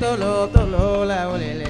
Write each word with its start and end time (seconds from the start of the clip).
tolo 0.00 0.48
tolo 0.48 1.04
la 1.04 1.28
wele 1.28 1.63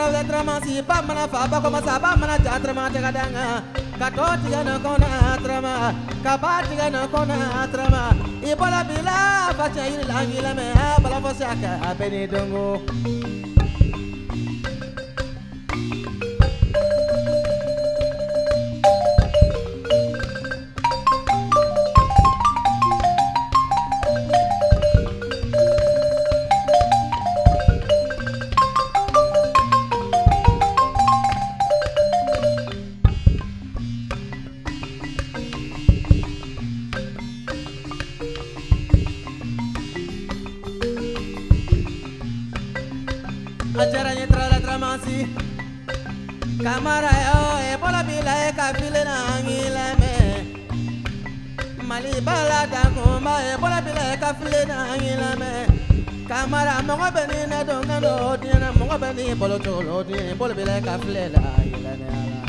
trau 0.00 0.12
de 0.12 0.22
trama 0.28 0.54
si 0.64 0.80
pa 0.88 1.02
mana 1.06 1.28
fa 1.28 1.46
ba 1.50 1.60
koma 1.60 1.80
sa 1.84 1.98
ba 2.00 2.16
mana 2.16 2.36
ja 2.44 2.56
trama 2.64 2.84
te 2.92 2.98
kadanga 3.04 3.46
ka 4.00 4.08
to 4.16 4.48
ya 4.48 4.60
kona 4.84 5.10
trama. 5.44 5.74
Ka 6.24 6.34
ba 6.42 6.64
ya 6.72 7.06
kona 7.12 7.68
trama. 7.72 8.02
I 8.42 8.54
bila 8.88 9.52
fa 9.58 9.66
cha 9.74 9.84
yir 9.84 10.54
me 10.56 10.66
bala 11.02 11.18
fo 11.20 11.30
sa 11.36 11.52
ka 11.52 12.08
ni 12.08 12.26
dongo 12.26 13.19
be 43.72 44.14
ni 44.18 44.26
tra 44.26 44.48
la 44.48 44.58
tra 44.60 44.76
ma 44.78 44.98
si. 45.04 45.16
Kamara 46.64 47.12
yo 47.26 47.38
eh, 47.58 47.72
e 47.72 47.76
bala 47.80 48.02
bila 48.02 48.34
eh, 48.44 48.48
e 48.48 48.52
ka 48.58 48.66
file 48.74 49.02
na 49.04 49.16
ngi 49.44 49.60
la 49.76 49.86
me. 50.00 50.12
Mali 51.88 52.20
bala 52.20 52.66
da 52.72 52.82
kumba 52.94 53.34
e 53.40 53.52
eh, 53.52 53.56
bala 53.62 53.80
bila 53.80 54.02
e 54.12 54.16
ka 54.22 54.34
file 54.34 54.64
na 54.66 54.76
ngi 54.96 55.14
la 55.22 55.30
me. 55.40 55.52
Kamara 56.30 56.74
mɔgɔ 56.86 57.08
bɛ 57.14 57.22
ni 57.30 57.38
ne 57.50 57.58
dɔn 57.68 57.82
ka 57.88 57.96
n'o 58.02 58.12
diɲɛ 58.42 58.68
mɔgɔ 58.78 58.96
bɛ 59.02 59.08
ni 59.16 59.34
bolo 59.34 59.56
cogo 59.58 59.92
o 59.98 60.04
diɲɛ 60.04 60.32
bolo 60.38 60.54
bila 60.54 60.72
e 60.78 60.80
ka 60.86 60.94
file 61.02 61.22
la 61.34 61.42
yɛlɛ 61.70 61.92
ne 62.00 62.06
ala 62.22 62.40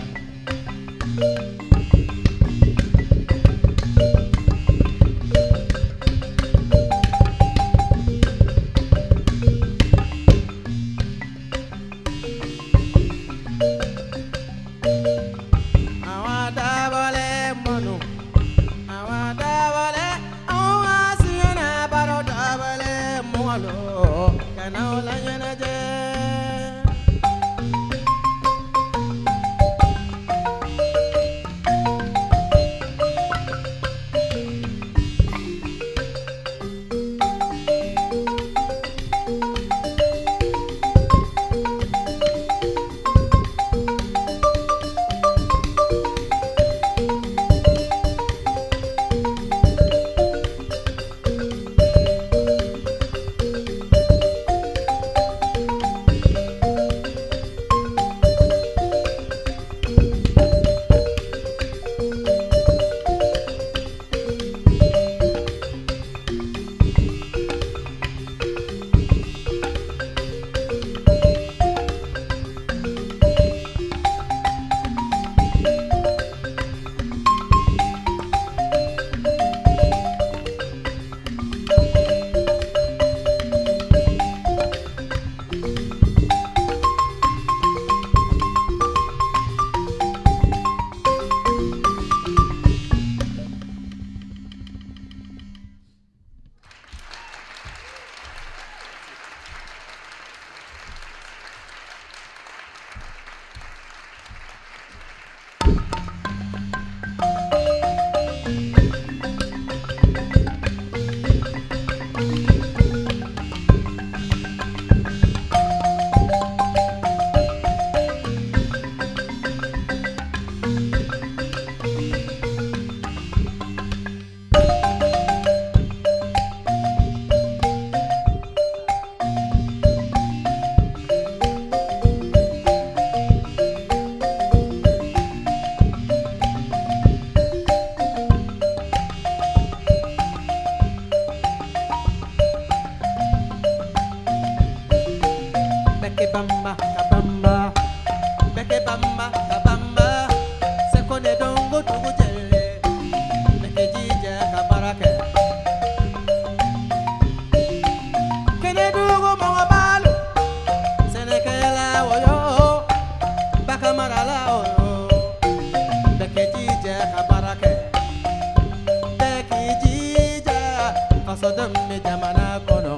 Me 171.91 171.99
jamana 171.99 172.61
kono, 172.65 172.97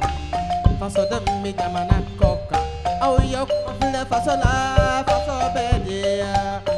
faso 0.79 1.01
den 1.09 1.25
mi 1.41 1.51
jamana 1.51 1.97
koka. 2.19 2.45
kan 2.49 3.01
aw 3.01 3.15
ye 3.31 3.41
kunfilɛ 3.49 4.01
faso 4.09 4.33
la 4.41 4.53
faso 5.07 5.35
bɛ. 5.55 6.72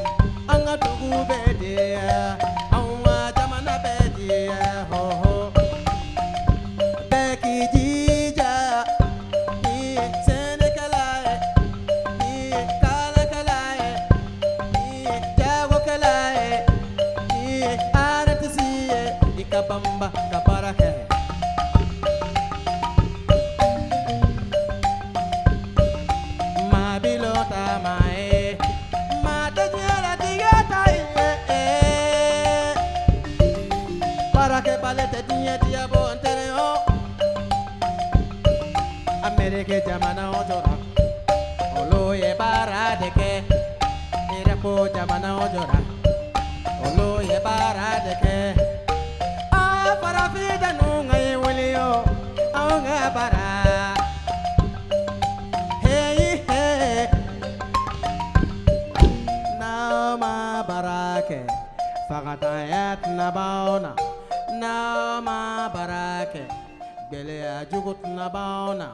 gwɛlɛya 67.09 67.53
jugu 67.69 67.91
tɛna 68.01 68.25
ban 68.33 68.77
na 68.79 68.87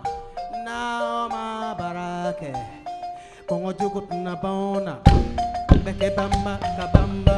n'an 0.65 1.29
ma 1.33 1.43
baara 1.79 2.07
kɛ 2.39 2.49
kɔngɔ 3.47 3.69
jugu 3.79 3.99
tɛna 4.09 4.33
ban 4.43 4.83
na 4.85 4.93
bɛɛ 5.83 5.91
kɛ 5.99 6.07
banba 6.17 6.53
ka 6.77 6.85
banba 6.93 7.37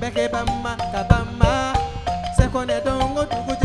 bɛɛ 0.00 0.08
kɛ 0.16 0.24
banba 0.34 0.72
ka 0.92 1.00
banba 1.10 1.50
sɛkɔnɛ 2.36 2.76
dɔnko 2.86 3.22
dugu 3.30 3.52
jɛ. 3.60 3.63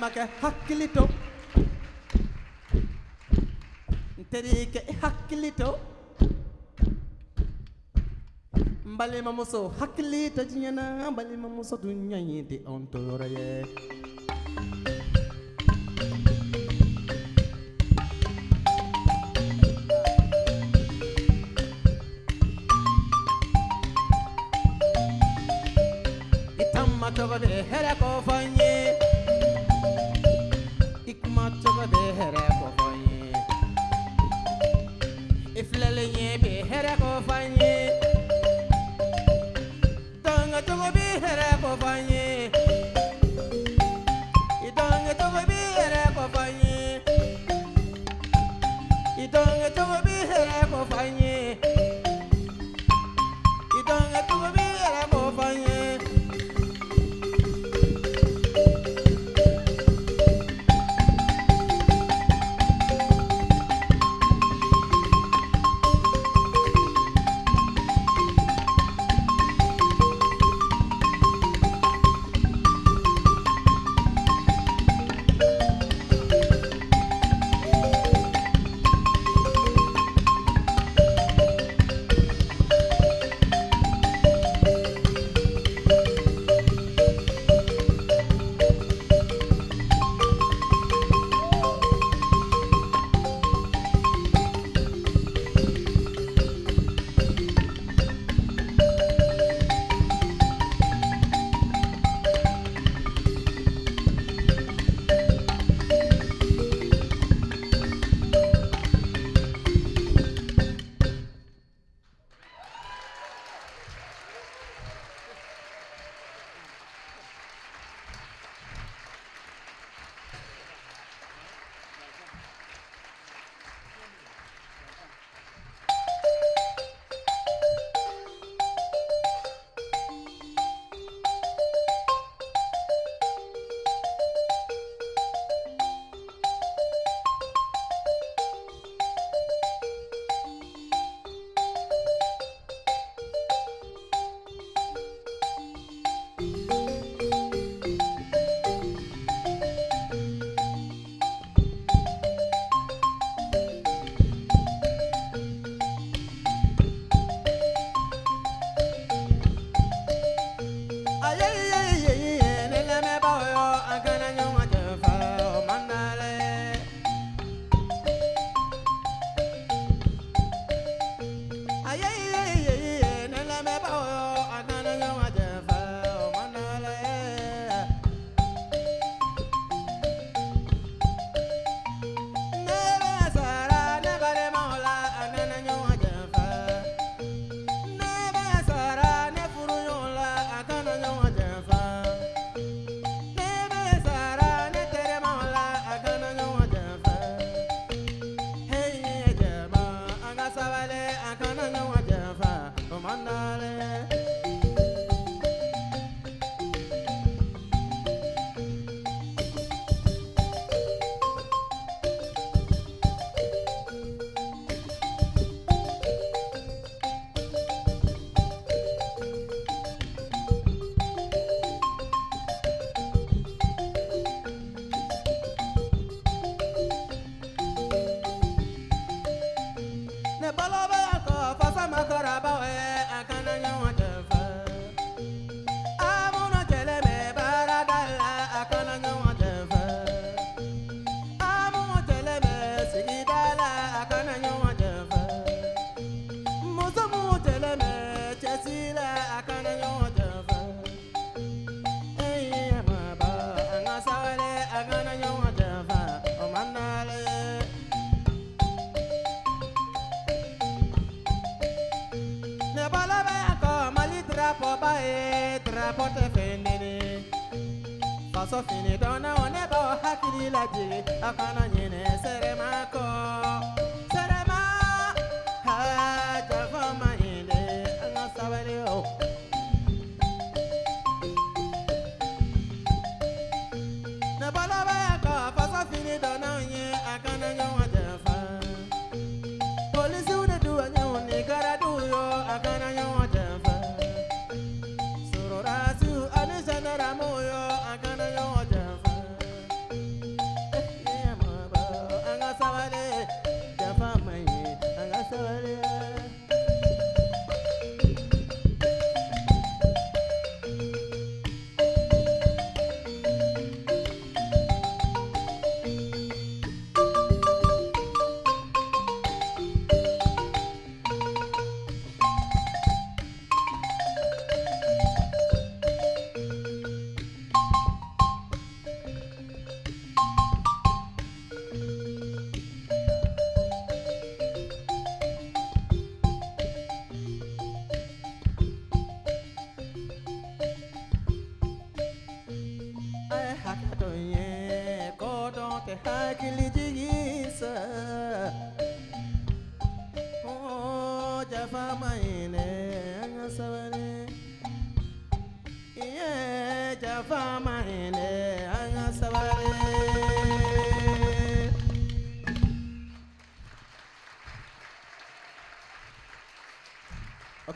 make 0.00 0.20
hakkilito 0.42 1.08
terike 4.30 4.80
hakkilito 5.02 5.78
mbalima 8.84 9.32
muso 9.32 9.68
hakkilita 9.78 10.44
jinyana 10.44 11.10
mbalima 11.10 11.48
muso 11.48 11.76
dunyayidi 11.82 12.56
ontoroye 12.66 13.66
itamma 26.62 27.08
togobe 27.16 27.46
hera 27.70 27.94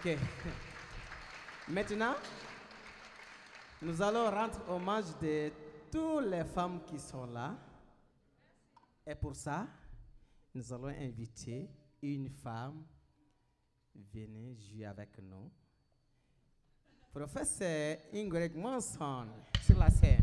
Ok. 0.07 0.19
Maintenant, 1.67 2.15
nous 3.81 4.03
allons 4.03 4.31
rendre 4.31 4.61
hommage 4.69 5.19
de 5.19 5.51
toutes 5.91 6.27
les 6.27 6.45
femmes 6.45 6.83
qui 6.85 6.99
sont 6.99 7.25
là. 7.25 7.55
Et 9.07 9.15
pour 9.15 9.35
ça, 9.35 9.67
nous 10.55 10.71
allons 10.75 10.89
inviter 10.89 11.71
une 12.03 12.29
femme. 12.29 12.85
Venez 14.13 14.55
jouer 14.57 14.85
avec 14.85 15.19
nous. 15.23 15.51
Professeur 17.11 17.97
Ingrid 18.13 18.55
Monson 18.57 19.29
sur 19.63 19.79
la 19.79 19.89
scène. 19.89 20.23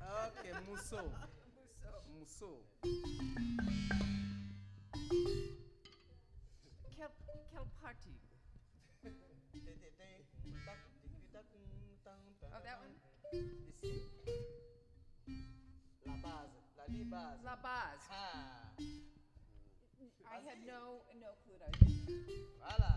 Ok, 0.00 0.66
Mousseau. 0.66 1.31
oh 12.54 12.60
that 12.62 12.78
one 12.78 12.94
la 16.06 16.14
base 16.14 16.62
la 16.78 16.94
base. 17.02 17.42
La 17.44 17.56
base. 17.56 18.06
Ah. 18.10 18.70
I 20.30 20.38
had 20.46 20.58
no 20.64 21.02
no 21.18 21.34
clue 21.42 21.58
that 21.58 21.74
I 21.74 21.78
was 21.82 21.92
voilà. 22.62 22.92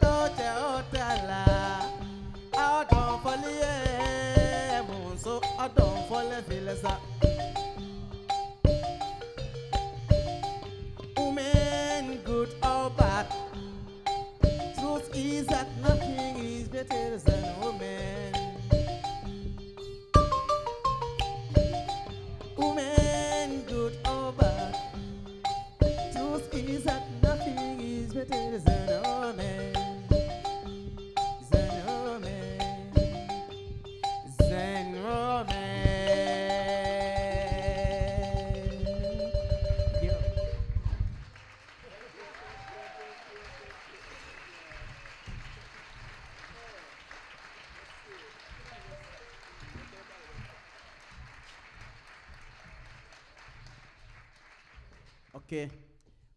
to 0.00 0.32
don't 0.36 0.90
te 0.92 1.01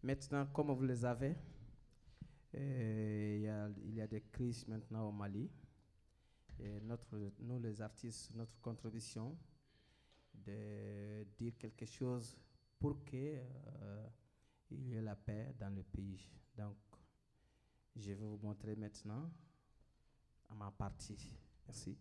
Maintenant, 0.05 0.45
comme 0.53 0.71
vous 0.71 0.83
le 0.83 0.95
savez, 0.95 1.35
euh, 2.53 3.71
il 3.83 3.95
y, 3.95 4.01
a, 4.01 4.05
des 4.05 4.21
crises 4.21 4.67
maintenant 4.67 5.09
au 5.09 5.11
Mali. 5.11 5.49
Et 6.59 6.79
notre, 6.81 7.17
nous, 7.39 7.57
les 7.57 7.81
artistes, 7.81 8.31
notre 8.35 8.55
contribution, 8.61 9.35
de 10.31 11.23
dire 11.35 11.57
quelque 11.57 11.87
chose 11.87 12.37
pour 12.77 13.03
que 13.03 13.15
euh, 13.15 14.07
il 14.69 14.89
y 14.89 14.93
ait 14.93 15.01
la 15.01 15.15
paix 15.15 15.55
dans 15.59 15.73
le 15.73 15.81
pays. 15.81 16.29
Donc, 16.55 16.77
je 17.95 18.09
vais 18.09 18.13
vous 18.13 18.37
montrer 18.43 18.75
maintenant 18.75 19.31
à 20.51 20.53
ma 20.53 20.69
partie. 20.69 21.33
Merci. 21.65 21.97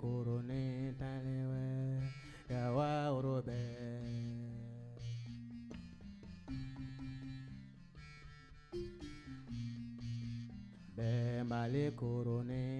Korone 0.00 0.94
talewe 0.98 2.02
yawa 2.50 3.10
orobe. 3.16 3.62
Be 10.96 11.42
male 11.44 11.90
korone 12.00 12.71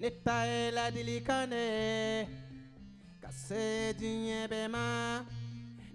Nita 0.00 0.46
e 0.46 0.70
la 0.70 0.90
dilikane, 0.90 2.28
kase 3.20 3.94
dinye 3.98 4.46
bema, 4.48 5.26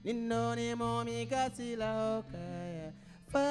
nino 0.03 0.53
ni 0.55 0.75
momi 0.75 1.25
kasi 1.25 1.77
la 1.77 2.17
okaya 2.19 2.91
fa. 3.31 3.47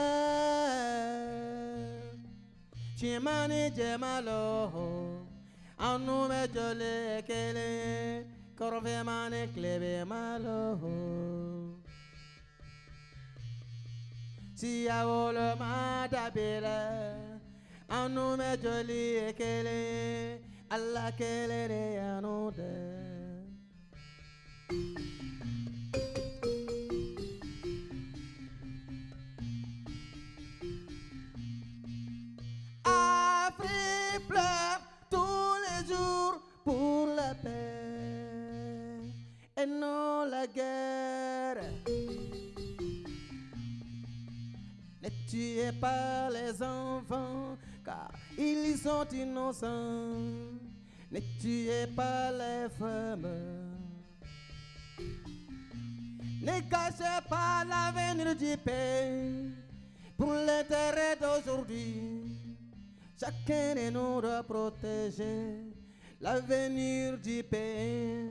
Chimani 2.98 3.70
jemalo, 3.74 5.24
anu 5.78 6.28
me 6.28 6.46
jole 6.52 7.22
kele, 7.26 8.26
korve 8.54 9.02
mane 9.02 9.48
klebe 9.54 10.04
malo. 10.04 10.78
Si 14.54 14.86
avolo 14.86 15.56
madabela, 17.92 18.04
anu 18.04 18.36
me 18.36 18.56
joli 18.56 19.16
ekele, 19.28 20.38
alla 20.70 21.12
kele 21.12 21.68
re 21.68 21.98
anude. 21.98 22.72
Afrique 32.84 34.26
pleure 34.28 34.80
tous 35.10 35.56
les 35.66 35.86
jours 35.88 36.40
pour 36.64 37.06
la 37.14 37.34
paix 37.34 39.00
et 39.56 39.66
non 39.66 40.24
la 40.30 40.46
guerre. 40.46 41.62
Ne 45.02 45.08
tuez 45.28 45.72
pas 45.80 46.30
les 46.30 46.62
enfants, 46.62 47.56
car 47.84 48.10
ils 48.38 48.76
sont 48.76 49.06
innocents. 49.12 50.58
Ne 51.10 51.20
tuez 51.40 51.86
pas 51.94 52.30
les 52.32 52.68
femmes. 52.78 53.28
Ne 56.40 56.60
cachez 56.68 57.20
pas 57.28 57.64
l'avenir 57.64 58.34
du 58.34 58.56
pays 58.56 59.52
pour 60.16 60.32
l'intérêt 60.32 61.16
d'aujourd'hui. 61.20 62.22
Chacun 63.18 63.74
de 63.74 63.90
nous 63.90 64.20
doit 64.20 64.42
protéger 64.42 65.72
l'avenir 66.20 67.18
du 67.18 67.42
pays 67.44 68.30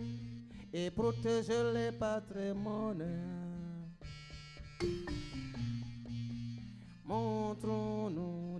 et 0.73 0.89
protéger 0.89 1.71
les 1.73 1.91
patrimoines. 1.91 3.51
Montrons-nous 7.05 8.59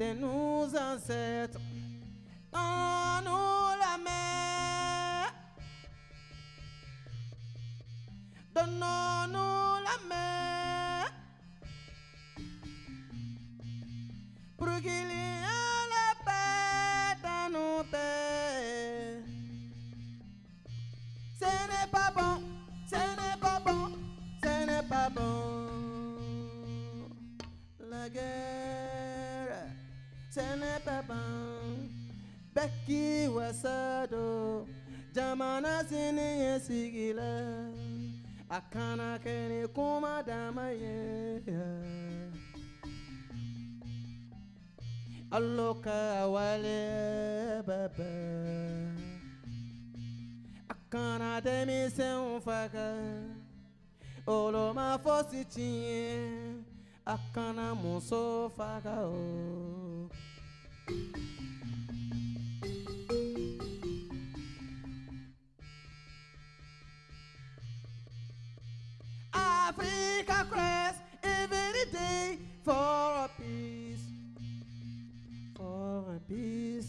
de 0.00 0.14
nos 0.14 0.64
ancêtres. 0.74 1.60
Donne-nous 2.50 3.76
la 3.84 3.94
main. 4.06 5.26
Donnons-nous 8.54 9.74
la 9.88 9.96
main. 10.08 11.04
Pour 14.56 14.76
qu'il 14.80 14.90
y 14.90 15.20
ait 15.20 15.86
la 15.94 16.08
paix 16.26 17.20
dans 17.22 17.48
nos 17.56 17.84
pays. 17.84 19.22
Ce 21.38 21.50
n'est 21.70 21.90
pas 21.92 22.10
bon, 22.16 22.34
ce 22.90 22.96
n'est 22.96 23.38
pas 23.38 23.60
bon, 23.66 23.82
ce 24.42 24.52
n'est 24.64 24.88
pas 24.88 25.08
bon. 25.10 25.28
La 27.90 28.08
guerre, 28.08 28.49
pas 30.84 31.02
bon. 31.02 31.88
Wasado, 33.34 34.66
jamana 35.14 35.84
sini 35.88 36.40
yesigila. 36.42 37.70
Akana 38.50 39.18
kene 39.22 39.66
kuma 39.68 40.22
damaye. 40.22 41.40
Aloka 45.30 46.26
wale 46.26 47.62
baba. 47.66 48.10
Akana 50.68 51.40
demi 51.40 51.88
se 51.90 52.12
unfaka. 52.14 52.96
Olo 54.26 54.74
ma 54.74 54.98
fosi 54.98 55.44
chinye. 55.44 56.56
Akana 57.06 57.74
muso 57.74 58.50
faka 58.56 59.06
o. 59.06 59.89
Africa 69.70 70.46
cries 70.50 70.94
every 71.22 71.84
day 71.92 72.38
for 72.64 72.72
a 72.72 73.30
peace, 73.38 74.02
for 75.54 76.16
a 76.16 76.18
peace, 76.28 76.88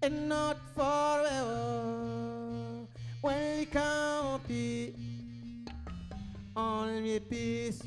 and 0.00 0.26
not 0.26 0.56
forever. 0.74 2.86
When 3.20 3.58
we 3.58 3.66
can't 3.66 4.48
be 4.48 4.94
only 6.56 7.20
peace, 7.20 7.82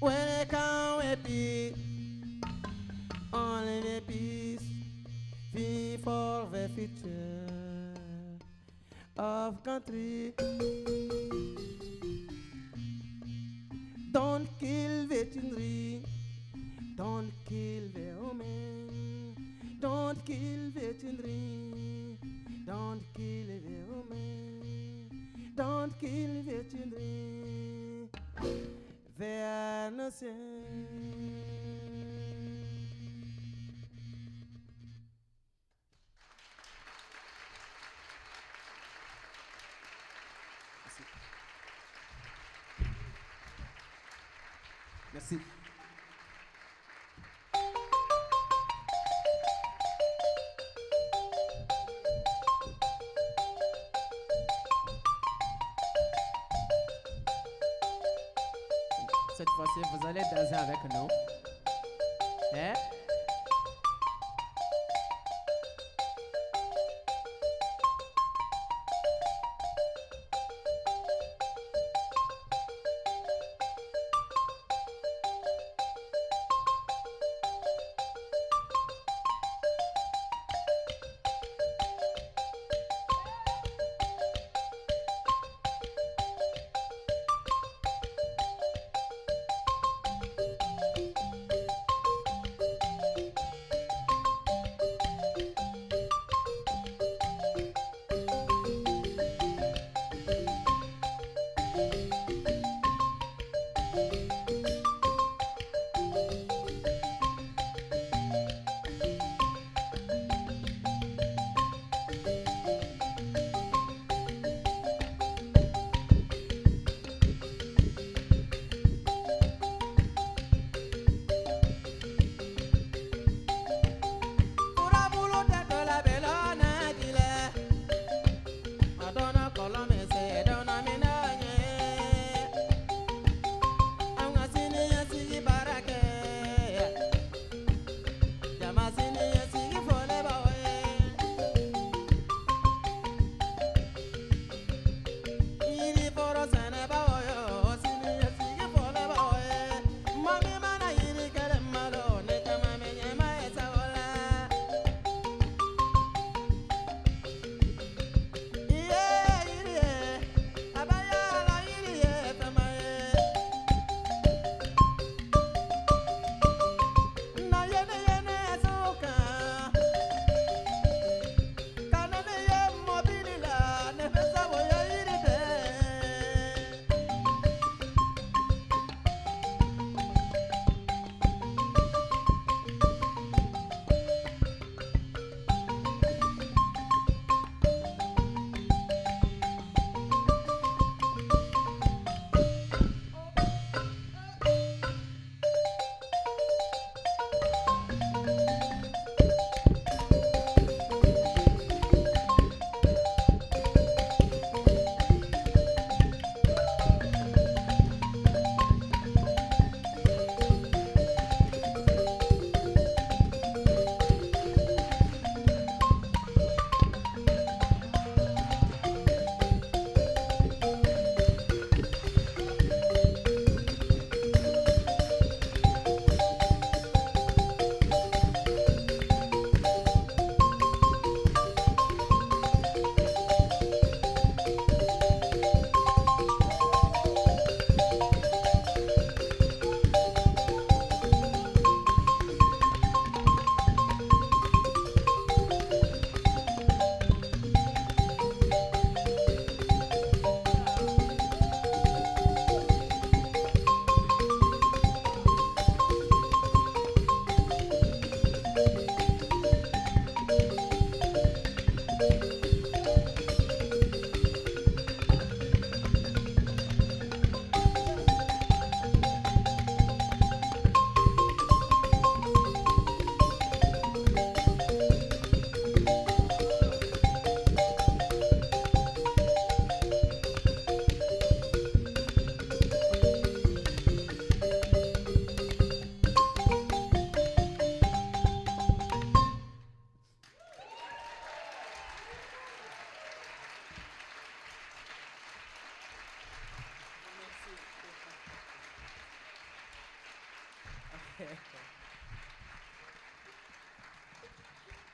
when 0.00 0.28
it 0.40 0.48
can't 0.48 1.22
be 1.24 1.74
only 3.34 4.00
peace, 4.08 4.64
be 5.52 5.98
for 6.02 6.48
the 6.50 6.70
future 6.74 7.44
of 9.18 9.62
country. 9.62 10.32
qu'il 14.58 15.06
vétinerie, 15.08 16.02
dans 16.96 17.24
qu'il 17.44 17.90
verhomme, 17.94 18.42
dans 19.80 20.14
qu'il 20.24 20.70
vétinerie, 20.74 22.18
dans 22.66 22.98
qu'il 23.14 23.46
verhomme, 23.46 25.08
dans 25.56 25.88
qu'il 25.98 26.42
vétinerie, 26.42 28.08
vers 29.18 29.90
nos 29.90 30.10
avec 60.64 60.82
nous. 60.94 61.23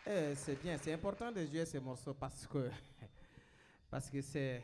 Eh, 0.06 0.34
c'est 0.34 0.56
bien, 0.60 0.76
c'est 0.78 0.92
important 0.92 1.30
de 1.30 1.44
jouer 1.46 1.64
ces 1.66 1.78
morceaux 1.80 2.14
parce 2.14 2.46
que 2.46 2.70
parce 3.90 4.08
que 4.10 4.20
c'est 4.22 4.62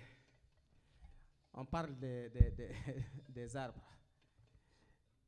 on 1.53 1.64
parle 1.64 1.99
de- 1.99 2.31
de- 2.35 2.51
de- 2.57 3.03
des 3.29 3.57
arbres. 3.57 3.83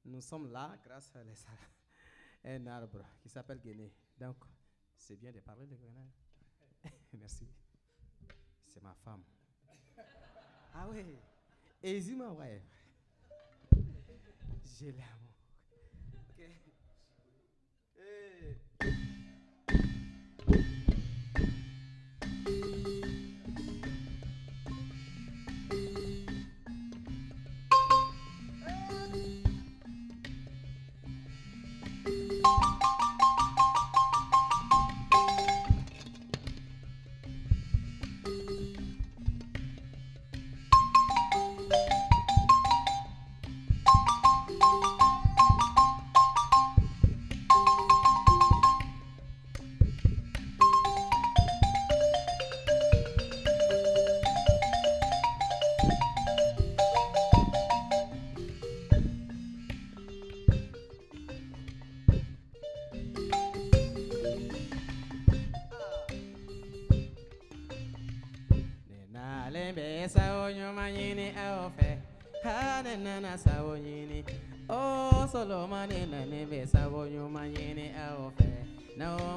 Nous 0.04 0.20
sommes 0.20 0.50
là 0.52 0.76
grâce 0.84 1.14
à 1.16 1.22
les 1.24 1.34
un 2.44 2.66
arbre 2.66 3.04
qui 3.20 3.28
s'appelle 3.28 3.60
Guinée. 3.60 3.92
Donc, 4.18 4.36
c'est 4.96 5.16
bien 5.16 5.32
de 5.32 5.40
parler 5.40 5.66
de 5.66 5.74
Guinée. 5.76 6.10
Merci. 7.12 7.46
C'est 8.66 8.82
ma 8.82 8.94
femme. 8.94 9.22
Ah 10.74 10.86
oui. 10.88 11.16
Et 11.82 12.00
ma 12.14 12.30
wife. 12.30 12.62
L'amour. 14.80 15.27
Eh. 18.08 18.67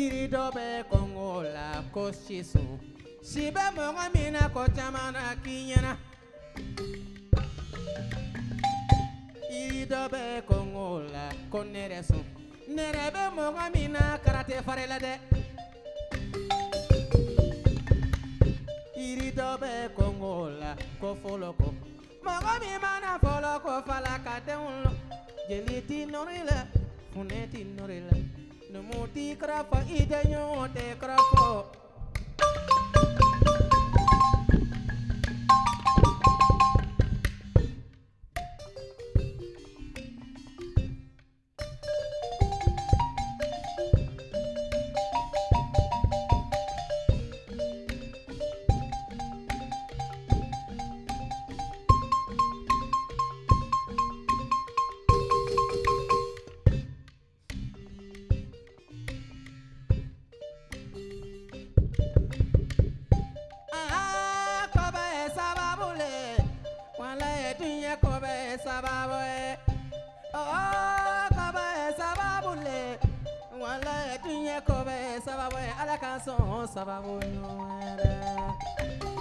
iri 0.00 0.24
dɔ 0.32 0.44
bɛ 0.56 0.66
kɔngɔ 0.90 1.28
la 1.54 1.66
ko 1.92 2.02
si 3.30 3.44
bɛ 3.54 3.64
mɔgɔ 3.76 4.04
min 4.14 4.32
na 4.32 4.48
ko 4.48 4.64
caman 4.76 5.12
na 5.12 5.34
k'i 5.42 5.56
ɲɛna 5.68 5.92
iri 9.60 9.82
dɔ 9.92 10.00
ko 11.50 11.58
nɛrɛ 11.74 11.98
sun 12.08 12.24
nɛrɛ 12.76 13.04
bɛ 13.14 13.22
mɔgɔ 13.36 13.64
min 13.74 13.92
na 13.92 14.18
karate 14.24 14.56
fari 14.66 14.86
la 14.86 14.98
dɛ 14.98 15.12
iri 18.96 19.28
dɔ 19.38 19.48
bɛ 19.60 19.70
la 20.60 20.70
ko 21.00 21.08
mɔgɔ 22.24 22.52
min 22.62 22.80
fala 23.86 24.12
ka 24.24 24.40
denw 24.46 24.66
jeli 25.48 25.86
ti 25.86 26.06
nɔri 26.06 26.38
la 26.48 26.58
funɛ 27.12 27.50
ti 27.50 27.64
nɔri 27.64 28.00
la 28.08 28.41
numu 28.72 29.06
ti 29.14 29.24
karafa 29.40 29.78
i 29.96 30.00
tɛ 30.10 30.18
ɲɔgɔn 30.30 30.68
tɛ 30.74 30.84
karafɔ 31.00 31.46
sababu 68.72 69.18
ye 69.32 69.58
Oh, 70.34 71.28
kɔbɛ 71.36 71.64
sababu 71.98 72.50
le 72.64 72.78
wala 73.60 73.94
ye 74.08 74.14
kɔbɛ 74.68 74.94
sababu 75.26 75.58
ye 75.66 75.72
ala 75.80 75.96
ka 76.02 76.10
sababu 76.74 77.12
ɲuman 77.20 77.96
dɛ. 77.98 79.11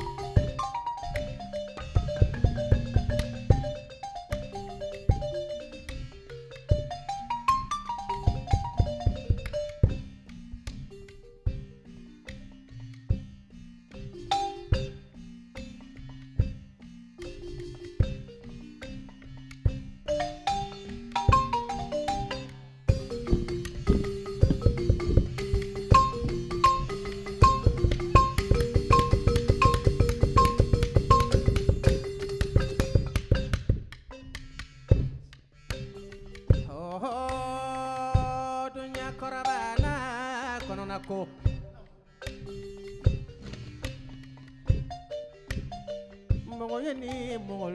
Ni 47.02 47.12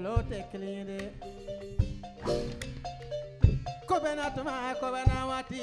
lɔ 0.05 0.15
tɛ 0.31 0.39
kelen 0.51 0.73
ye 0.77 0.83
dɛ. 0.91 0.99
Ko 3.89 3.95
bɛ 4.03 4.11
na 4.17 4.25
tuma 4.35 4.55
ko 4.81 4.87
bɛ 4.95 5.01
na 5.09 5.17
waati. 5.31 5.63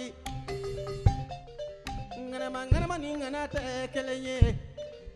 Ŋanama 2.29 2.59
ŋanama 2.71 2.95
ni 2.99 3.09
ŋana 3.21 3.41
tɛ 3.53 3.61
kelen 3.93 4.19
ye. 4.27 4.37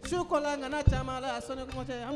Su 0.10 0.18
kola 0.30 0.52
ŋana 0.58 0.80
caman 0.90 1.22
la 1.22 1.42
sɔnni 1.46 1.64
kuma 1.70 1.84
tɛ 1.84 1.96
an. 2.08 2.16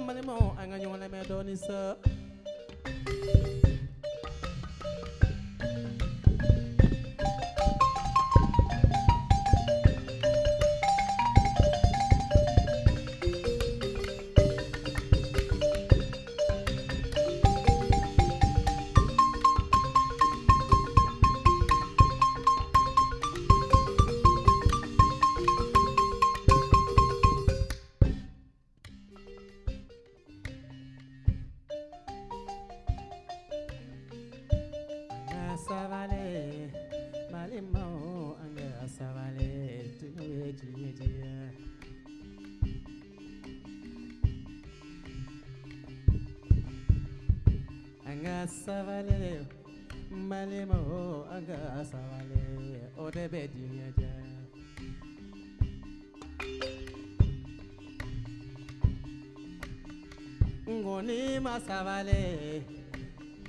Masavale, 61.52 62.64
sabale 62.64 62.64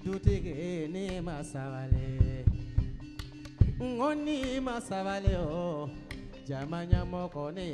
dutigi 0.05 0.89
ni 0.89 1.21
masavale, 1.21 2.45
masavale 4.61 5.37
o. 5.39 5.89
Jama 6.45 6.85
ɲamɔgɔ 6.91 7.55
ni 7.55 7.65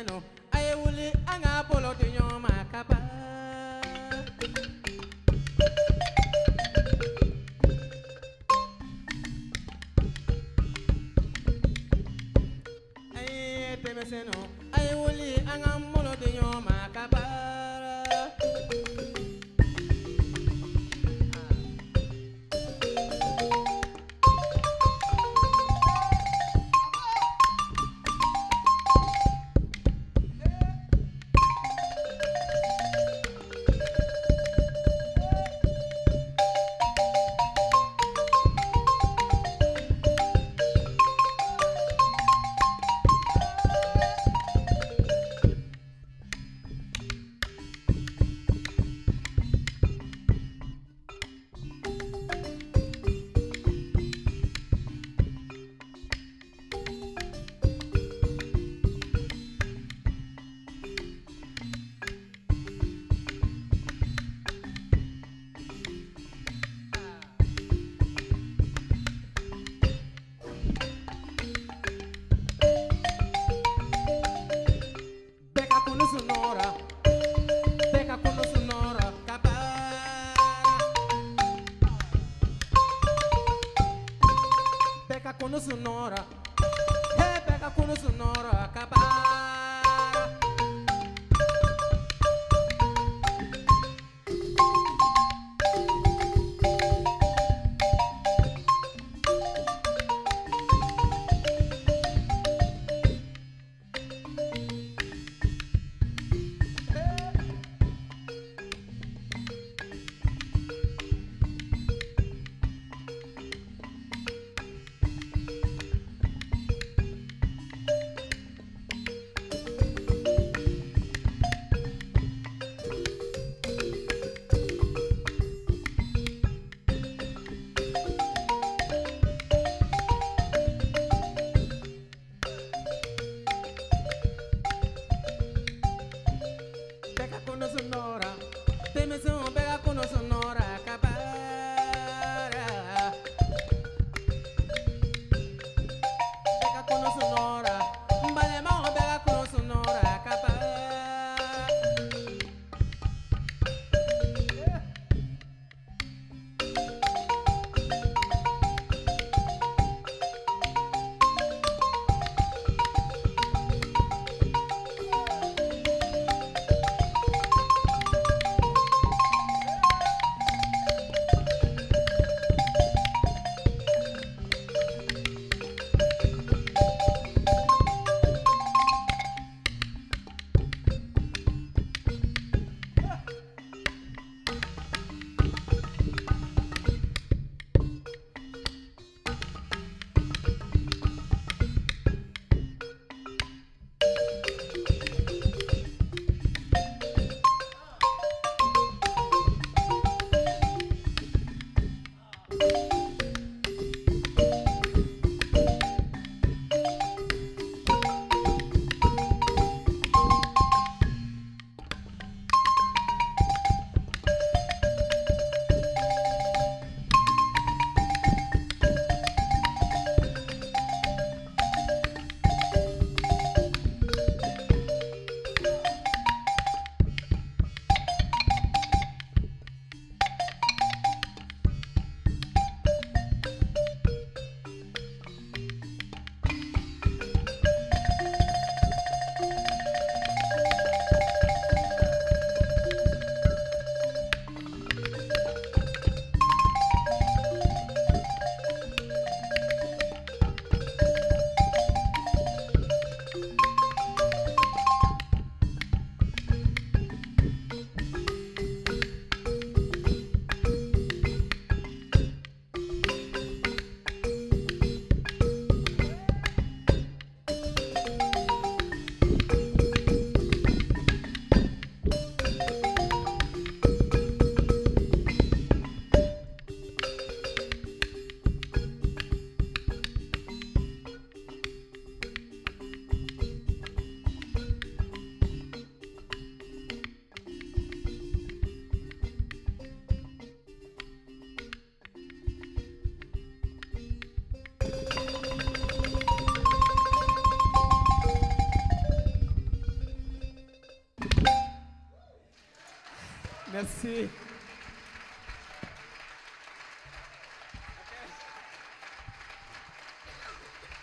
lleno 0.00 0.29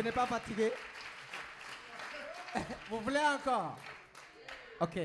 Vous 0.00 0.06
n'êtes 0.06 0.14
pas 0.14 0.24
fatigué? 0.24 0.72
Vous 2.88 3.00
voulez 3.00 3.18
encore? 3.18 3.76
Ok. 4.80 4.98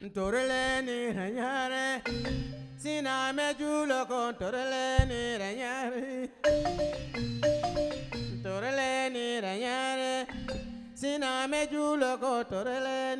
Ntoreleni 0.00 1.12
ranyare, 1.12 2.02
sina 2.78 3.30
mejulo 3.34 4.06
kon 4.06 4.32
toreleni 4.38 5.36
ranyare. 5.36 6.11
jule 11.70 12.16
ko 12.20 12.44
torele 12.44 13.11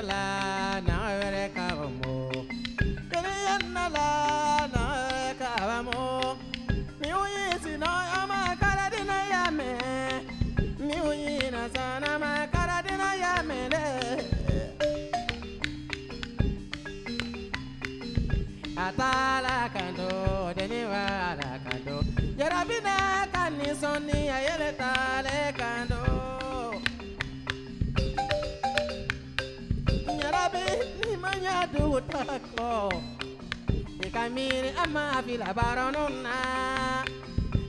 alive. 0.00 0.49
kamiri 34.20 34.68
amma 34.76 35.22
fila 35.24 35.48
baronun 35.56 36.12
na 36.24 36.36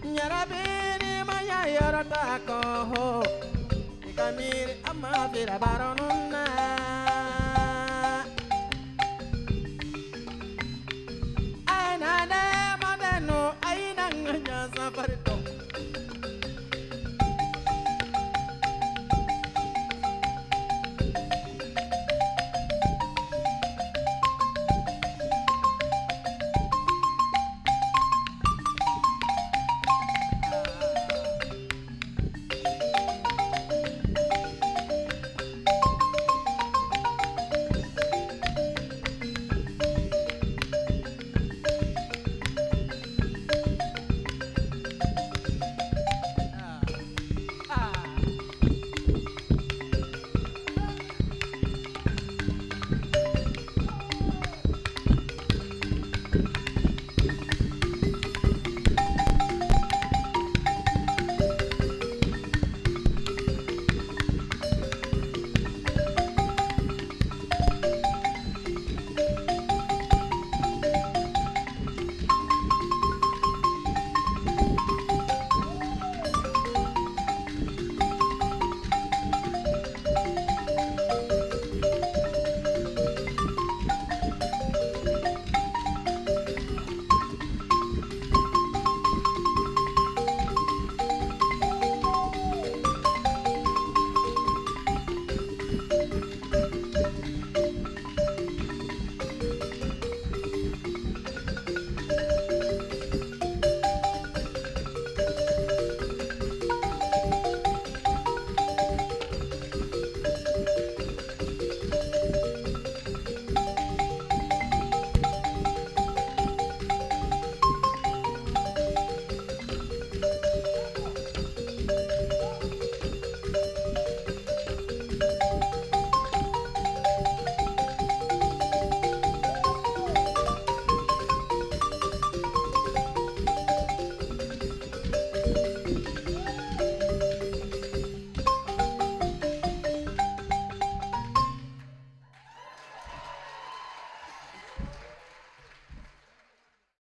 yarabiri 0.03 1.23
maya 1.23 1.59
yarata 1.75 2.43
ko 2.43 2.59
kamiri 4.19 4.73
amma 4.83 5.31
fila 5.31 5.55
baronun 5.63 6.27